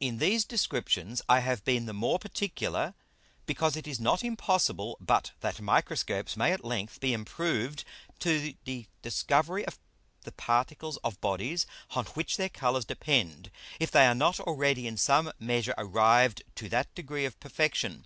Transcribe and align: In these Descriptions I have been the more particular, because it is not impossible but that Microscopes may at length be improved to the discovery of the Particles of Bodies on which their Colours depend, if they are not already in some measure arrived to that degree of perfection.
In 0.00 0.18
these 0.18 0.44
Descriptions 0.44 1.22
I 1.30 1.40
have 1.40 1.64
been 1.64 1.86
the 1.86 1.94
more 1.94 2.18
particular, 2.18 2.92
because 3.46 3.74
it 3.74 3.86
is 3.88 3.98
not 3.98 4.22
impossible 4.22 4.98
but 5.00 5.32
that 5.40 5.62
Microscopes 5.62 6.36
may 6.36 6.52
at 6.52 6.62
length 6.62 7.00
be 7.00 7.14
improved 7.14 7.82
to 8.18 8.52
the 8.66 8.86
discovery 9.00 9.64
of 9.64 9.78
the 10.24 10.32
Particles 10.32 10.98
of 10.98 11.22
Bodies 11.22 11.64
on 11.92 12.04
which 12.04 12.36
their 12.36 12.50
Colours 12.50 12.84
depend, 12.84 13.50
if 13.80 13.90
they 13.90 14.04
are 14.04 14.14
not 14.14 14.38
already 14.40 14.86
in 14.86 14.98
some 14.98 15.32
measure 15.38 15.74
arrived 15.78 16.42
to 16.56 16.68
that 16.68 16.94
degree 16.94 17.24
of 17.24 17.40
perfection. 17.40 18.04